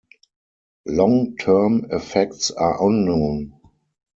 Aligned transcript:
Long-term 0.87 1.89
effects 1.91 2.49
are 2.49 2.83
unknown. 2.87 3.53